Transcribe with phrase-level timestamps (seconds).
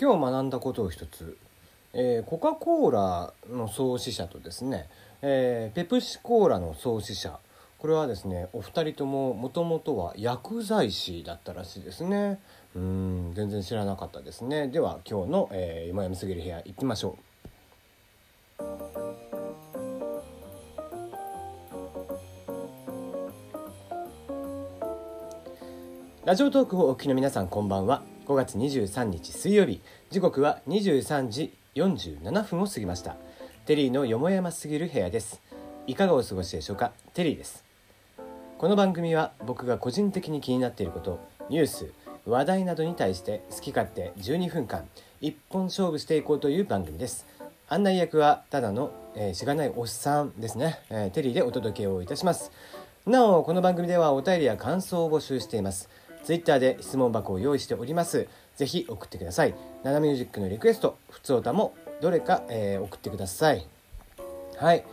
[0.00, 1.36] 今日学んだことを一つ、
[1.92, 4.88] えーコカ・コーラの創始者とですね、
[5.22, 7.40] えーペプシコーラの創始者。
[7.78, 12.38] これはですねお二人とももともとは薬剤師だったらしいですね。
[12.76, 14.68] うん全然知らなかったですね。
[14.68, 17.22] では今日の、えー、今やみすぎる部屋行きましょう。
[26.24, 28.02] ラジオトークをお聞きの皆さんこんばんは。
[28.28, 29.80] 5月23日水曜日。
[30.10, 33.16] 時刻は23時47分を過ぎました。
[33.64, 35.40] テリーのよもやますぎる部屋です。
[35.86, 36.92] いかがお過ごしでしょうか？
[37.14, 37.64] テリーです。
[38.58, 41.90] この番組は僕が個人的に気になっていることニュース
[42.26, 44.86] 話題などに対して好き勝手12分間
[45.22, 47.24] 一本勝負していこうという番組です。
[47.70, 52.52] 案内役はただの、えーしがないおっさんですね、えーテリーでお届けをいたします。
[53.06, 55.88] なおこの番組ではお便りや感想を募集しています。
[56.28, 58.28] ツイッターで質問箱を用意しております。
[58.54, 59.54] ぜひ送ってください。
[59.82, 63.66] ナナミュージックのリクエストふつおたもどれか、えー送ってください。
[64.58, 64.84] はい。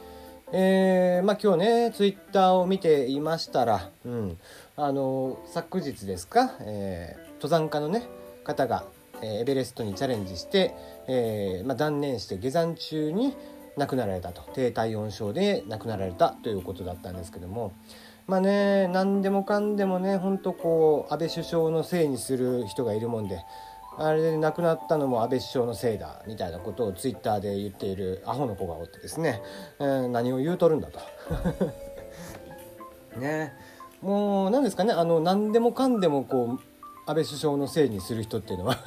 [0.53, 4.37] えー、まあ今日ねツイッターを見ていましたら、うん、
[4.77, 8.03] あの昨日ですか、えー登山家のね
[8.45, 8.85] 方が、
[9.21, 10.73] えーエベレストにチャレンジして、
[11.09, 13.35] えーまあ、断念して下山中に
[13.75, 14.41] 亡くなられたと。
[14.53, 17.73] 低体温症で亡くなられたということだったんですけども
[18.27, 23.43] まあね何でもかんでもねほんとこう安倍首相のせいにする人がいるもんで
[23.97, 29.41] あれで亡くなったのも安倍首相のせいだみたいなことをツイッターで言っているアホの子がおってですね、
[29.79, 30.99] えー何を言うとるんだと。
[33.19, 33.53] ね。
[34.01, 36.59] もう何ですかねあの何でもかんでもこう
[37.09, 38.77] 安倍首相のせいにする人っていうのは、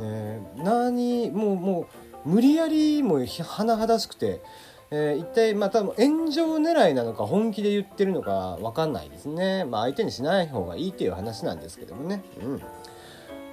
[0.00, 1.86] え ー何もうも
[2.26, 4.42] う無理やりも甚だしくて、
[4.96, 9.64] えー一体まあ炎上狙いなのか本気で言ってるのか分かんないですね。
[9.64, 12.22] まあ相手にしない方がいいっていう話なんですけどもね。
[12.40, 12.62] うん。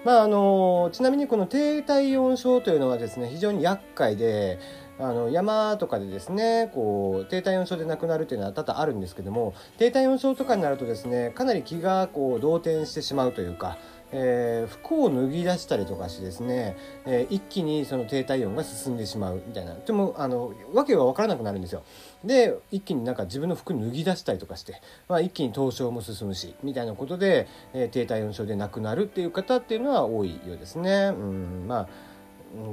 [0.05, 4.59] まああのちなみにこの低体温症というのはですね非常に厄介で
[4.99, 13.79] あの山とかでですねこう低体温症で亡くなるというのは多々あるんですけども低体温症とかになるとですねかなり気がこう動転してしまうというか、
[14.11, 21.83] えー服を脱ぎ出したりとかしてですね、えー一気にその低体温が進んでしまうみたいなでもあの訳が分からなくなるんですよ
[22.23, 31.11] で一気になんか自分の服脱ぎ出したりとかして、まあ、一気に凍傷も進むしみたいなことで、えー低体温症で亡くなるっていう方っていうのは多いようですね。
[31.11, 32.10] うんまあ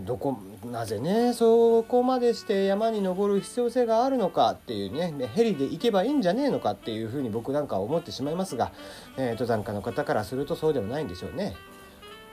[0.04, 8.72] どこなぜねそこまでして山に登る必要性があるのかっていうねヘリで行けばいいんじゃねえのかっていうふうに僕なんかは思ってしまいますが、
[9.16, 11.54] えー登山家の方からするとそうでもないんでしょうね。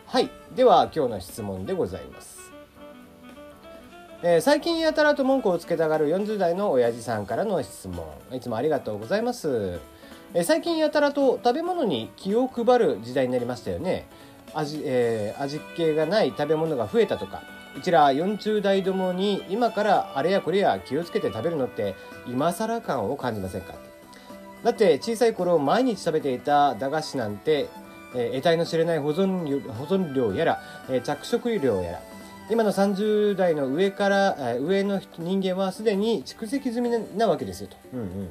[0.08, 2.52] はいでは今日の質問でございます。
[4.24, 9.80] えー最近やたらと文句をつけたがる40代の親父さんからの質問いつもありがとうございます、
[10.34, 14.06] えー最近やたらと食べ物に気を配る時代になりましたよね
[14.56, 17.44] 味,、えー味気がない食べ物が増えたとか
[17.78, 21.96] うちら40代どもに今からあれやこれや気をつけて食べるのって
[22.28, 23.74] 今更感を感じませんか？
[24.64, 27.68] だって小さい頃毎日食べていた駄菓子なんて、
[28.16, 32.02] えー得体の知れない保存量保存量やら、えー着色料やら。
[32.50, 37.76] 今の30代の上から、えー上の人間はすでに蓄積済みななわけですよと。
[37.94, 38.30] うんうんうん。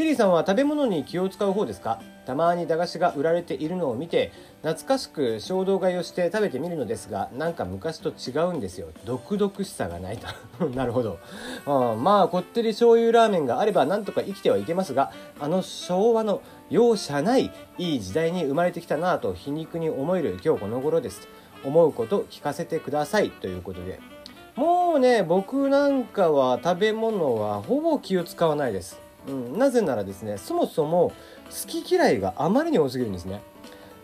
[0.00, 2.00] テリーさんは食べ物に気を使う方ですか？
[2.24, 8.88] たまに駄菓子が売られているのを見て懐かしく衝動買いをして食べてみるのですがなんか昔と違うんですよ。
[9.04, 10.64] 毒々しさがないと。
[10.74, 11.18] なるほど、
[11.66, 16.40] うん、まあこってり醤油ラーメンがあればなんとか生きてはいけますがあの昭和の
[16.70, 21.28] 容赦ないいい時代に生まれてきたなぁと皮肉に思える今日この頃です。
[21.62, 23.28] 思うこと聞かせてください。
[23.28, 24.00] ということで。
[24.56, 31.12] もうね僕なんかは食べ物はほぼ気を使わないです、うん、なぜならですねそもそも
[31.50, 33.42] 好き嫌いがあまりに多すぎるんですね。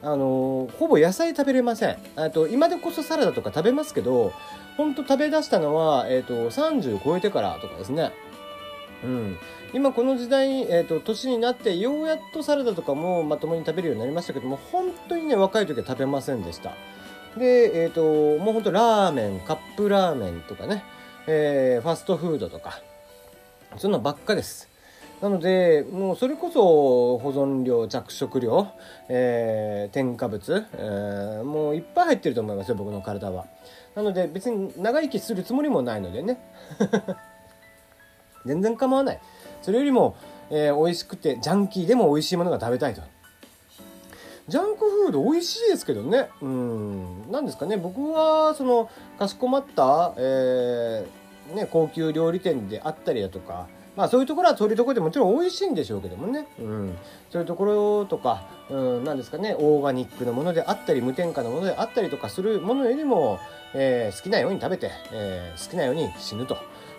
[0.03, 1.97] あのほぼ野菜食べれません。
[2.17, 4.33] あと今でこそサラダとか食べますけど
[4.77, 8.13] ほんと食べ出したのは、えー、と30超えてからとかですね。
[9.05, 9.39] うん、
[9.75, 16.73] 今この時代、えー、と年になってようやっとサラダとかもまともに食べるようになりましたけども本当にね若い時は食べませんでした。
[17.37, 18.03] でえっ、と
[18.39, 20.85] もう本当ラーメンカップラーメンとかね、
[21.27, 22.81] えーファストフードとか
[23.77, 24.76] そんなばっかです。
[25.21, 28.69] なのでもうそれこそ保存料着色料、
[29.09, 33.47] えー添加物、えーもういっぱい入ってると思いますよ僕の体は。
[33.95, 36.39] なので別に長生きするつもりもないのでね。
[38.45, 39.21] 全然構わない。
[39.63, 40.17] それよりも、
[40.51, 43.01] えー美味しくてジャンキーでも美味しいものが食べたいと。
[44.49, 46.29] ジャンクフード美味しいですけどね。
[46.43, 47.31] うん。
[47.33, 47.79] なんですかね。
[47.79, 56.99] 僕はそのかしこまった、えーね、高級料理店であったりだとかまあそういうところはそういうところでもちろん美味しいんでしょうけどもね、うん、
[57.31, 59.57] そういうところとか、うん、なんですかね。
[59.59, 63.41] オーガニックのものであったり無添加のものであったりとかするものよりも、
[63.75, 66.59] えー、好きなように食べて、えー、好きなように死ぬと。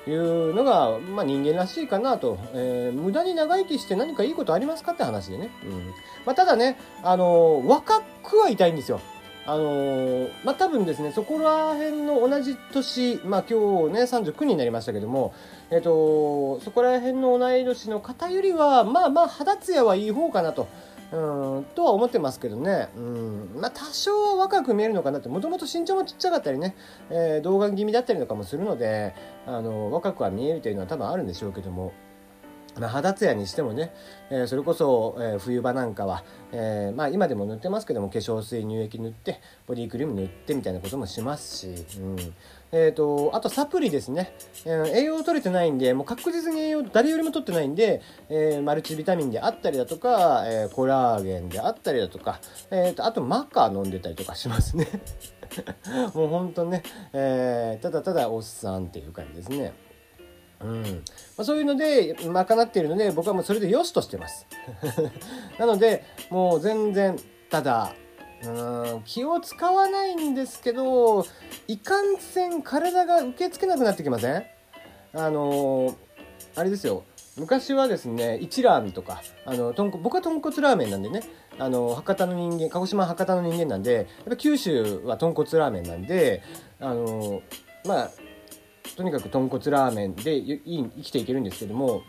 [0.09, 5.93] いうのが、まあ、人間らしいかなと、えー、無駄に長生きして何かいいことありますかって話でね、うん。
[6.25, 9.01] まあ、ただね、あのー、若くはいたいんですよ。
[9.47, 15.33] あのー、まあ、多分ですね、そこら辺の同じ年、まあ、今日ね、39になりましたけども、
[15.71, 20.67] えっ、と、そこら辺の同い年の方よりは、まあまあ、肌ツヤはいい方かなと。
[21.09, 21.15] う
[21.61, 22.89] ん、とは思ってますけどね。
[22.97, 23.49] うん。
[23.61, 26.75] まあ、多少は若く見えるのかなって、もともと身長もちっちゃかったりね、
[27.09, 29.15] えー、童顔気味だったりとかもするので、
[29.45, 31.93] あの、若くは見えるというのは多分あるんでしょうけども、
[32.79, 33.93] まあ、肌ツヤにしてもね、
[34.29, 41.67] えー、それこそ、えー、冬場なんかは、えー、まあ、今でも塗ってますけども化粧水乳液塗ってボディクリーム塗ってみたいなこともしますし、
[41.99, 42.17] うん。
[42.71, 44.33] えーと、あとサプリですね、
[44.65, 54.87] えー、栄養取れてないんでもう確実に栄養誰よりも取ってないんで、えマルチビタミンであったりだとか、えコラーゲンであったりだとか、えーと、あとマカ飲んでたりとかしますね。
[56.13, 56.83] もうほんとね、
[57.13, 59.86] えただただおっさんっていう感じですね。
[60.61, 60.81] うん。
[60.83, 60.87] ま
[61.39, 64.45] あ、そういうので賄っているので僕はもうそれで良しとしてます。
[65.59, 67.17] なのでもう全然
[67.49, 67.93] ただ
[68.43, 68.47] う
[68.97, 71.25] ん気を使わないんですけど
[71.67, 74.43] いかんせん体が受け付けなくなってきません？
[75.13, 75.95] あのー、
[76.55, 77.03] あれですよ。
[77.37, 81.21] 昔はですね一蘭とかあの豚僕は豚骨ラーメンなんでね
[81.59, 86.41] あの博多の人間鹿児島博多の人間なんでやっぱ九州は豚骨ラーメンなんで
[86.79, 87.43] あの
[87.85, 88.11] まあ
[88.97, 92.01] とにかく豚骨ラーメンで生きていけるんですけども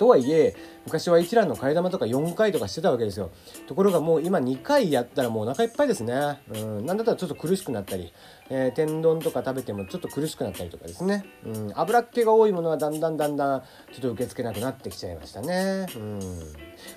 [0.00, 0.56] とはいえ
[0.86, 3.30] 昔は一蘭の替え玉とか4回とかしてたわけですよ。
[3.66, 6.40] ところがもう今2回やったらもうお腹いっぱいですね。
[6.54, 6.86] うん。
[6.86, 8.10] なんだったらちょっと苦しくなったり、
[8.48, 15.86] えー、天丼とか食べてもちょっと苦しくなったりとかですね、うん、油っ気が多いものはだんだんだんだんちょっと受け付けなくなってきちゃいましたね。
[15.94, 16.18] うん。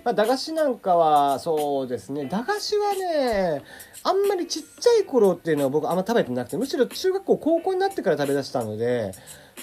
[0.06, 2.24] まあ、駄菓子なんかはそうですね。
[2.28, 3.64] 駄菓子はね
[4.04, 9.12] あんまりちっちゃい頃っていうのは僕あんま食べてなくてむしろ中学校高校になってから食べだしたので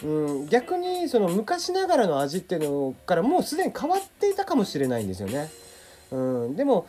[0.04, 0.06] う
[0.44, 5.50] ん、逆にその昔ながらの味っていうのからもうすでに変わっていたかもしれないんですよね。
[6.10, 6.87] うん、でも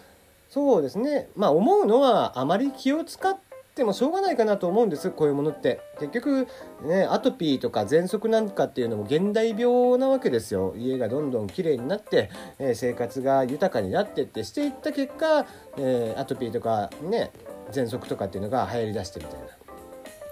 [0.49, 1.29] そうですね。
[1.35, 3.37] まあ思うのはあまり気を使っ
[3.75, 5.79] てもしょうがないかなと思うんですこういうものって。
[5.99, 6.47] 結局
[6.83, 10.73] ねアトピーとか喘息なんかっていうのも現代病なわけですよ。
[10.77, 15.45] 家がどんどん綺麗になって、えー、生活が豊かになってってしていった結果、
[15.77, 17.31] えー、アトピーとかね
[17.71, 19.60] 喘息とかっていうのが流行りだしてみたいな。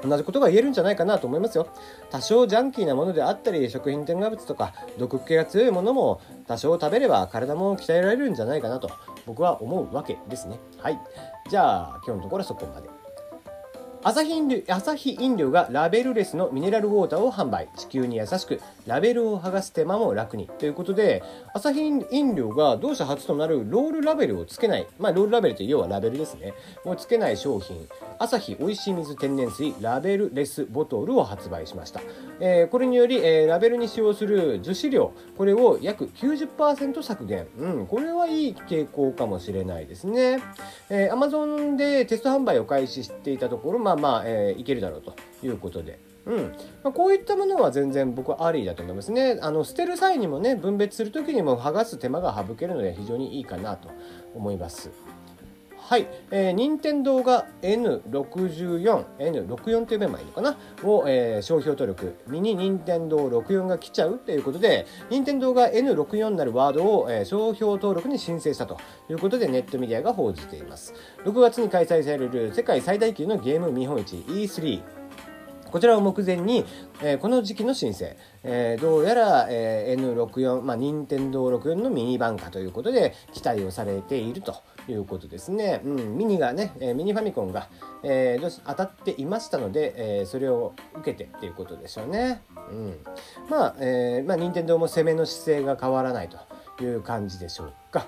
[0.01, 1.67] 同じことが言えるんじゃないかなと思いますよ。
[2.09, 8.89] 多少ジャンキーなものであったり、食品添加物とか毒気が強いものも多少食べれば体も鍛えられるんじゃないかなと
[9.25, 10.59] 僕は思うわけですね。
[10.77, 10.99] はい。
[11.49, 12.89] じゃあ今日のところはそこまで。
[14.01, 20.47] アサヒ飲料アサヒ飲料がラベルレスのミネラルウォーターを販売地球に優しくラベルを剥がす手間も楽に。
[20.47, 21.21] ということで
[21.53, 24.87] アサヒ飲料が同社初となるロールラベルをつけない。
[24.97, 26.53] まあロールラベルって要はラベルですね。
[26.83, 27.87] をつけない商品。
[28.17, 32.01] アサヒおいしい水天然水ラベルレスボトルを発売しました、
[32.41, 37.47] えー、これにより、えー、ラベルに使用する樹脂量これを約90%削減。
[37.57, 40.39] うんこれはいい傾向かもしれないですね、
[40.89, 46.08] えー、Amazon でテスト販売を開始していたところまあまあ、えー、いけるだろうということで。
[46.25, 46.43] うん
[46.83, 49.39] まあ、こういったものは全然僕はありだと思いますね。
[49.41, 53.89] あの捨てる際にもね分別する時にも剥がす手間が省けるので非常にいいかなと
[54.35, 54.91] 思います。
[55.89, 60.55] はい、えー、任天堂が N64、N64 というメンバーいいのかな？
[60.83, 68.77] を、えー、商標登録、ミニ任天堂64が来ちゃうということで、任天堂が N64 なるワードを、えー、商標登録に申請したと
[69.09, 70.93] いうことでネットメディアが報じています。
[71.25, 74.98] 6月に開催される世界最大級のゲーム見本市 E3。
[75.71, 76.65] こちらを目前に、
[77.01, 84.55] えー、この時期の申請、えー、どうやら、えー、N64、まあ、任天堂64のミニ版化ということで期待をされていると
[84.87, 85.81] いうことですね。
[85.83, 87.69] うん、ミニがね、えミニファミコンが、
[88.03, 92.41] え当たっていましたので、えそれを受けてっていうことでしょうね。
[92.71, 92.97] うん、
[93.49, 98.07] まあ、えー、まあ、任天堂も攻めの姿勢が変わらないという感じでしょうか。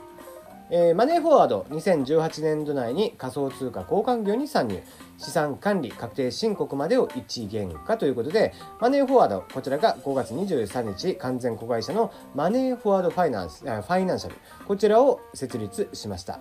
[0.74, 4.82] えー、マネーフォワード2018年度内に仮想通貨交換業に参入。
[5.18, 14.36] 資産管理確定申告までを一元化ということでマネーフォワードこちらが5月23日完全子会社のマネーフォワードファイナンスファイナンシャル。
[14.66, 16.40] こちらを設立しました。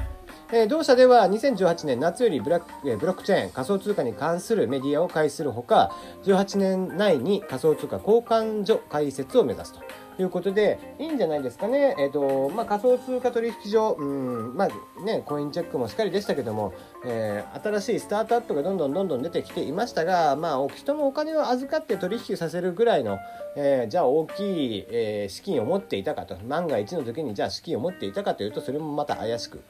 [0.52, 5.94] えー、同社では2018年夏よりブラック、えー、ブロックチェーン仮想通貨に関するメディアを開始するほか
[6.24, 9.80] 18年内に仮想通貨交換所開設を目指すと。
[10.18, 16.72] いうことでいいんじゃないですかね、えーとまあ、仮想通貨取引所、うんまあね、コインチェックもしっかりでしたけども、
[17.04, 23.18] えー、新しいスタートアップがどんどんどんどん出てきていましたが、まあ、人のお金を預かって取引させるぐらいの、
[23.56, 29.62] えー、じゃあ大きい、えー、資金を持っていたかと万が一の時にじゃあ資金を持っていたかというとそれもまた怪しく。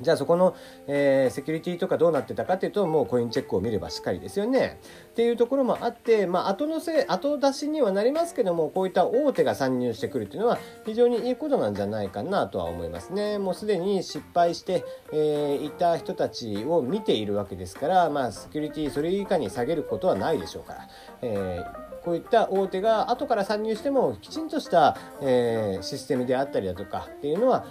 [0.00, 0.54] じゃあそこの、
[0.86, 4.80] えー、セキュリティとかどうなってたかっていうともうコインチェックを見ればしっかりですよね。
[5.10, 13.38] っていうところもあって、まあ、後のせ後出しにはなりますけどもこういった大手が参入してくるっていうのは非常にいいことなんじゃないかなとは思いますね。
[13.38, 20.88] もうすでに失敗して、えー、いた人たちを見ているわけですから、まあ、セキュリティそれ以下に下げることはないでしょうから。
[21.22, 27.66] えーこういった大手が後から参入してもきちんとした、えー、システムであったりだとかっていうのは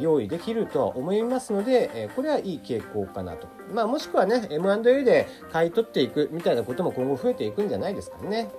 [0.00, 3.48] 用意できるとは思いますので、これはいい傾向かなと。
[3.72, 8.50] まあ、もしくはね、M&A で買い取っていくみたいなことも今後増えていくんじゃないですかね。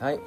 [0.00, 0.20] はい。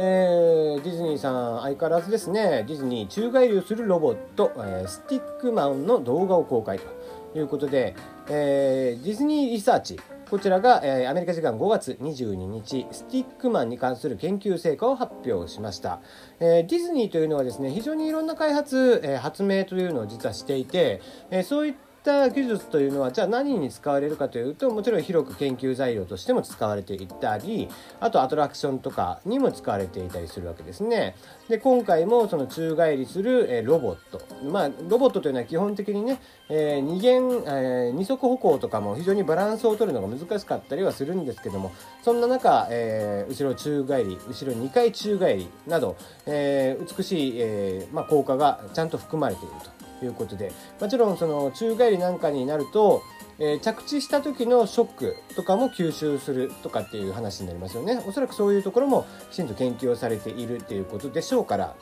[0.00, 7.96] えー、ディズニーさん相変わらずですね、ディズニー宙返りをするロボット、え、スティックマンの動画を公開ということで、
[8.28, 9.98] えー、ディズニーリサーチ、
[10.30, 16.00] こちらが、えー、アメリカ時間5月22日、スティックマンに関する研究成果を発表しました。
[16.38, 27.68] えー、ディズニーというのはですね、非常にいろんな開発、えー、発明というのを実はしていて、えそういったった技術というのはじゃあ何に使われるかというともちろん広く研究材料としても使われていたり
[28.00, 31.16] あとアトラクションとかにも使われていたりするわけですね。
[31.48, 49.77] で今回もその宙返りする、ロボットまあロボットというのは基本的にね、えー、二元、えー、二足歩行とかも非常にバランスを取るのが難しかったりはするんですけどもそんな中、えー、後ろ宙返り後ろ2回宙返りなど、え美しい、えまあ、効果がちゃんと含まれていると。
[50.04, 50.52] いうことで。
[50.80, 53.02] もちろんその宙返りなんかになると、
[53.38, 58.02] えー、着地した時のショックとかも吸収するとかっていう話になりますよね。
[58.06, 61.76] おそらくそういうところもきちんと研究をされているっていうことでしょうから。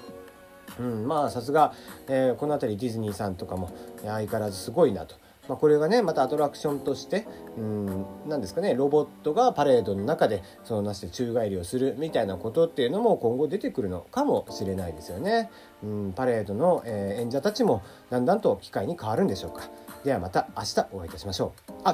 [0.79, 1.73] うん、まあさすが、
[2.09, 3.71] えー、この辺りディズニーさんとかも
[4.03, 5.17] 相変わらずすごいなと。
[5.49, 7.27] まあ、これがねまたアトラクションとして
[7.57, 15.51] うん何ですかねロボットがパレードの中でそのなして宙返りをするみたいなことっていうのも今後出てくるのかもしれないですよね。
[15.83, 19.71] うんパレードの、えー、演者たちもだんだんと機会に変わるんでしょうか。
[20.05, 21.73] ではまた明日お会いいたしましょう。
[21.73, 21.85] あ